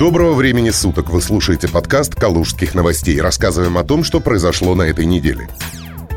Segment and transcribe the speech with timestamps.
[0.00, 1.10] Доброго времени суток!
[1.10, 3.20] Вы слушаете подкаст «Калужских новостей».
[3.20, 5.46] Рассказываем о том, что произошло на этой неделе.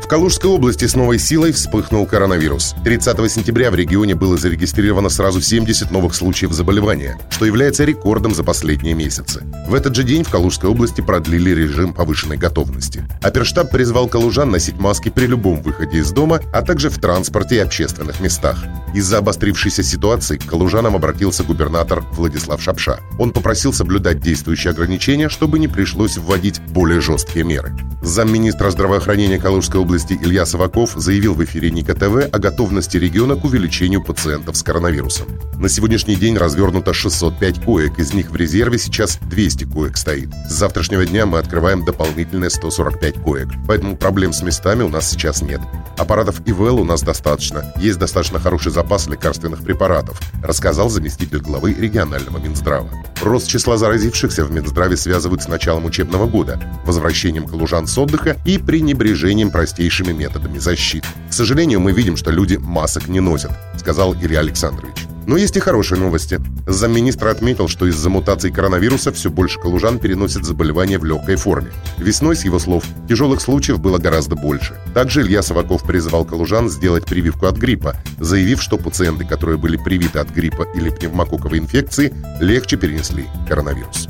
[0.04, 2.74] В Калужской области с новой силой вспыхнул коронавирус.
[2.84, 8.44] 30 сентября в регионе было зарегистрировано сразу 70 новых случаев заболевания, что является рекордом за
[8.44, 9.42] последние месяцы.
[9.66, 13.08] В этот же день в Калужской области продлили режим повышенной готовности.
[13.22, 17.60] Оперштаб призвал калужан носить маски при любом выходе из дома, а также в транспорте и
[17.60, 18.62] общественных местах.
[18.92, 23.00] Из-за обострившейся ситуации к калужанам обратился губернатор Владислав Шапша.
[23.18, 27.74] Он попросил соблюдать действующие ограничения, чтобы не пришлось вводить более жесткие меры.
[28.02, 33.36] Замминистра здравоохранения Калужской области области Илья Саваков заявил в эфире Ника ТВ о готовности региона
[33.36, 35.28] к увеличению пациентов с коронавирусом.
[35.56, 40.30] На сегодняшний день развернуто 605 коек, из них в резерве сейчас 200 коек стоит.
[40.48, 45.42] С завтрашнего дня мы открываем дополнительные 145 коек, поэтому проблем с местами у нас сейчас
[45.42, 45.60] нет.
[45.96, 52.38] Аппаратов ИВЛ у нас достаточно, есть достаточно хороший запас лекарственных препаратов, рассказал заместитель главы регионального
[52.38, 52.90] Минздрава.
[53.22, 58.58] Рост числа заразившихся в Минздраве связывают с началом учебного года, возвращением калужан с отдыха и
[58.58, 61.06] пренебрежением простейшими методами защиты.
[61.30, 65.06] К сожалению, мы видим, что люди масок не носят, сказал Илья Александрович.
[65.26, 66.40] Но есть и хорошие новости.
[66.66, 71.70] Замминистра отметил, что из-за мутаций коронавируса все больше калужан переносят заболевания в легкой форме.
[71.98, 74.78] Весной, с его слов, тяжелых случаев было гораздо больше.
[74.92, 80.18] Также Илья Саваков призвал калужан сделать прививку от гриппа, заявив, что пациенты, которые были привиты
[80.18, 84.08] от гриппа или пневмококковой инфекции, легче перенесли коронавирус.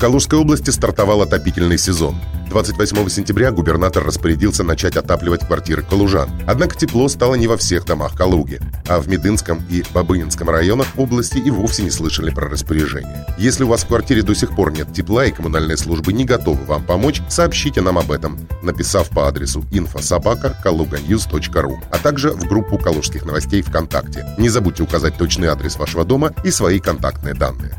[0.00, 2.16] Калужской области стартовал отопительный сезон.
[2.48, 6.30] 28 сентября губернатор распорядился начать отапливать квартиры калужан.
[6.46, 11.36] Однако тепло стало не во всех домах Калуги, а в Медынском и Бабынинском районах области
[11.36, 13.26] и вовсе не слышали про распоряжение.
[13.38, 16.64] Если у вас в квартире до сих пор нет тепла и коммунальные службы не готовы
[16.64, 23.26] вам помочь, сообщите нам об этом, написав по адресу infosobaka.kaluganews.ru, а также в группу Калужских
[23.26, 24.24] новостей ВКонтакте.
[24.38, 27.74] Не забудьте указать точный адрес вашего дома и свои контактные данные.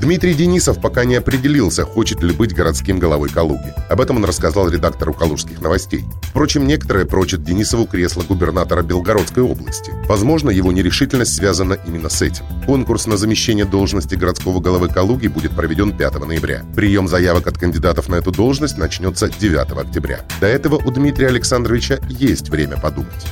[0.00, 3.74] Дмитрий Денисов пока не определился, хочет ли быть городским головой Калуги.
[3.90, 6.06] Об этом он рассказал редактору «Калужских новостей».
[6.22, 9.92] Впрочем, некоторые прочат Денисову кресло губернатора Белгородской области.
[10.08, 12.46] Возможно, его нерешительность связана именно с этим.
[12.64, 16.64] Конкурс на замещение должности городского головы Калуги будет проведен 5 ноября.
[16.74, 20.20] Прием заявок от кандидатов на эту должность начнется 9 октября.
[20.40, 23.26] До этого у Дмитрия Александровича есть время подумать.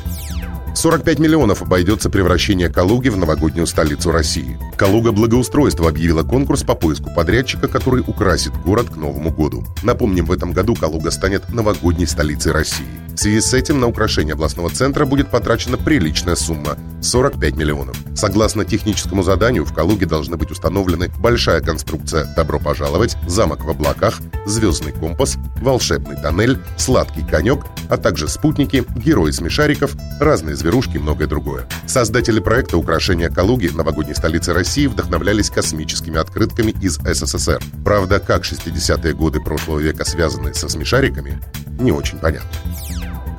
[0.78, 4.56] 45 миллионов обойдется превращение Калуги в новогоднюю столицу России.
[4.76, 9.64] Калуга Благоустройство объявила конкурс по поиску подрядчика, который украсит город к Новому году.
[9.82, 12.86] Напомним, в этом году Калуга станет новогодней столицей России.
[13.08, 17.96] В связи с этим на украшение областного центра будет потрачена приличная сумма– 45 миллионов.
[18.14, 24.20] Согласно техническому заданию, в Калуге должны быть установлены большая конструкция «Добро пожаловать», «Замок в облаках»,
[24.46, 31.28] «Звездный компас», «Волшебный тоннель», «Сладкий конек», а также спутники, герои смешариков, разные зверушки и многое
[31.28, 31.66] другое.
[31.86, 37.62] Создатели проекта украшения Калуги, новогодней столицы России, вдохновлялись космическими открытками из СССР.
[37.84, 41.40] Правда, как 60-е годы прошлого века связаны со смешариками,
[41.78, 42.50] не очень понятно.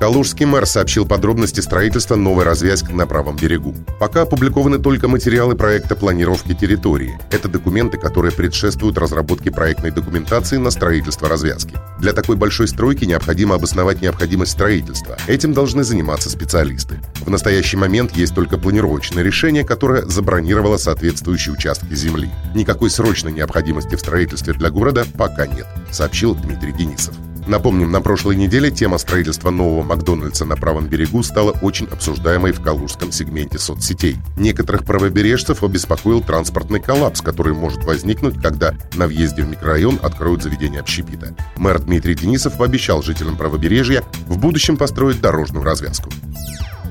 [0.00, 3.74] Калужский мэр сообщил подробности строительства новой развязки на правом берегу.
[3.98, 7.18] Пока опубликованы только материалы проекта планировки территории.
[7.30, 11.76] Это документы, которые предшествуют разработке проектной документации на строительство развязки.
[11.98, 15.18] Для такой большой стройки необходимо обосновать необходимость строительства.
[15.26, 16.98] Этим должны заниматься специалисты.
[17.20, 22.30] В настоящий момент есть только планировочное решение, которое забронировало соответствующие участки земли.
[22.54, 27.14] Никакой срочной необходимости в строительстве для города пока нет, сообщил Дмитрий Денисов.
[27.50, 32.62] Напомним, на прошлой неделе тема строительства нового Макдональдса на правом берегу стала очень обсуждаемой в
[32.62, 34.18] калужском сегменте соцсетей.
[34.36, 40.78] Некоторых правобережцев обеспокоил транспортный коллапс, который может возникнуть, когда на въезде в микрорайон откроют заведение
[40.80, 41.34] общепита.
[41.56, 46.08] Мэр Дмитрий Денисов пообещал жителям правобережья в будущем построить дорожную развязку.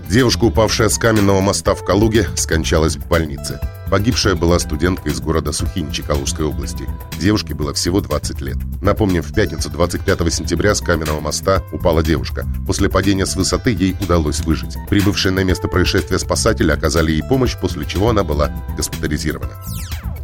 [0.09, 3.59] Девушка, упавшая с каменного моста в Калуге, скончалась в больнице.
[3.91, 6.89] Погибшая была студентка из города Сухиничи Калужской области.
[7.19, 8.57] Девушке было всего 20 лет.
[8.81, 12.47] Напомним, в пятницу 25 сентября с каменного моста упала девушка.
[12.65, 14.77] После падения с высоты ей удалось выжить.
[14.89, 19.61] Прибывшие на место происшествия спасатели оказали ей помощь, после чего она была госпитализирована.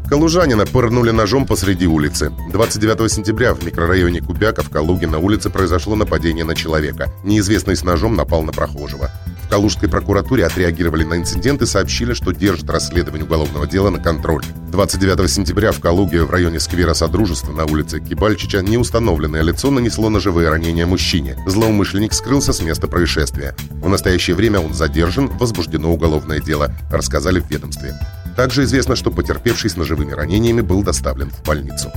[0.09, 2.31] Калужанина пырнули ножом посреди улицы.
[2.51, 7.11] 29 сентября в микрорайоне Кубяка в Калуге на улице произошло нападение на человека.
[7.23, 9.11] Неизвестный с ножом напал на прохожего.
[9.45, 14.45] В Калужской прокуратуре отреагировали на инцидент и сообщили, что держат расследование уголовного дела на контроле.
[14.71, 20.49] 29 сентября в Калуге в районе сквера Содружества на улице Кибальчича неустановленное лицо нанесло ножевые
[20.49, 21.37] ранения мужчине.
[21.45, 23.55] Злоумышленник скрылся с места происшествия.
[23.69, 27.93] В настоящее время он задержан, возбуждено уголовное дело, рассказали в ведомстве.
[28.35, 31.91] Также известно, что потерпевший с ножевыми ранениями был доставлен в больницу.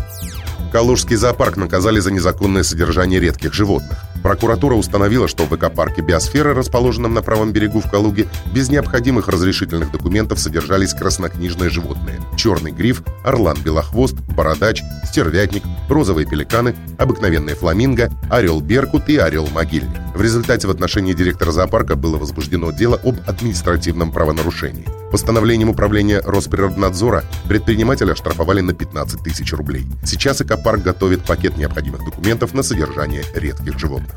[0.70, 3.98] Калужский зоопарк наказали за незаконное содержание редких животных.
[4.28, 9.90] Прокуратура установила, что в ВК-парке «Биосфера», расположенном на правом берегу в Калуге, без необходимых разрешительных
[9.90, 19.16] документов содержались краснокнижные животные– черный гриф, орлан-белохвост, бородач, стервятник, розовые пеликаны, обыкновенные фламинго, орел-беркут и
[19.16, 19.98] орел-могильник.
[20.14, 24.97] В результате в отношении директора зоопарка было возбуждено дело об административном правонарушении.
[25.10, 29.86] Постановлением управления Росприроднадзора предпринимателя штрафовали на 15 тысяч рублей.
[30.04, 34.16] Сейчас экопарк готовит пакет необходимых документов на содержание редких животных.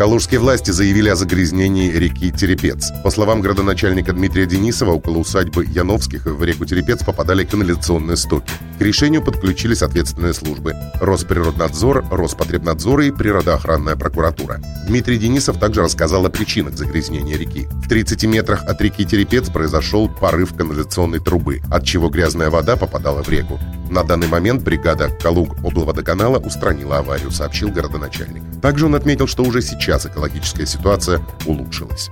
[0.00, 2.90] Калужские власти заявили о загрязнении реки Терепец.
[3.04, 8.50] По словам градоначальника Дмитрия Денисова, около усадьбы Яновских в реку Терепец попадали канализационные стоки.
[8.78, 14.62] К решению подключились ответственные службы– Росприроднадзор, Роспотребнадзор и Природоохранная прокуратура.
[14.86, 17.68] Дмитрий Денисов также рассказал о причинах загрязнения реки.
[17.70, 23.22] В 30 метрах от реки Терепец произошел порыв канализационной трубы, от чего грязная вода попадала
[23.22, 23.60] в реку.
[23.90, 28.42] На данный момент бригада Калуг облводоканала устранила аварию, сообщил городоначальник.
[28.62, 32.10] Также он отметил, что уже сейчас экологическая ситуация улучшилась.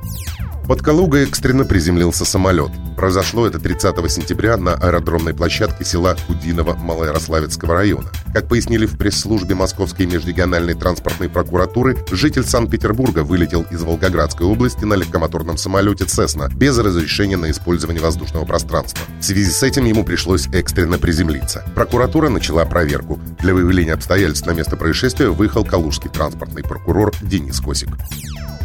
[0.68, 2.70] Под Калугой экстренно приземлился самолет.
[2.94, 8.10] Произошло это 30 сентября на аэродромной площадке села Кудиново Малоярославецкого района.
[8.34, 14.92] Как пояснили в пресс-службе Московской межрегиональной транспортной прокуратуры, житель Санкт-Петербурга вылетел из Волгоградской области на
[14.92, 19.00] легкомоторном самолете «Цесна» без разрешения на использование воздушного пространства.
[19.20, 21.64] В связи с этим ему пришлось экстренно приземлиться.
[21.74, 23.18] Прокуратура начала проверку.
[23.38, 27.88] Для выявления обстоятельств на место происшествия выехал калужский транспортный прокурор Денис Косик.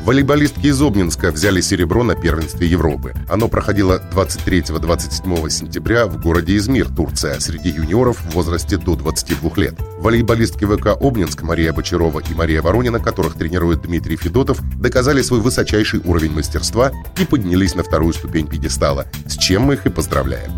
[0.04, 3.14] Волейболистки из Обнинска взяли серебро на первенстве Европы.
[3.30, 9.76] Оно проходило 23-27 сентября в городе Измир, Турция, среди юниоров в возрасте до 22 лет.
[10.00, 16.02] Волейболистки ВК Обнинск Мария Бочарова и Мария Воронина, которых тренирует Дмитрий Федотов, доказали свой высочайший
[16.04, 20.52] уровень мастерства и поднялись на вторую ступень пьедестала, с чем мы их и поздравляем.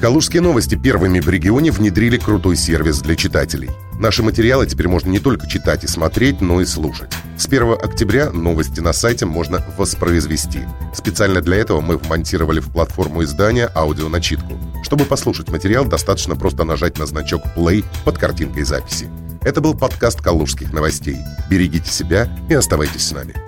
[0.00, 3.70] Калужские новости первыми в регионе внедрили крутой сервис для читателей.
[3.98, 7.10] Наши материалы теперь можно не только читать и смотреть, но и слушать.
[7.38, 10.60] С 1 октября новости на сайте можно воспроизвести.
[10.94, 14.58] Специально для этого мы вмонтировали в платформу издания аудионачитку.
[14.82, 19.08] Чтобы послушать материал, достаточно просто нажать на значок «Play» под картинкой записи.
[19.40, 21.16] Это был подкаст «Калужских новостей».
[21.48, 23.45] Берегите себя и оставайтесь с нами.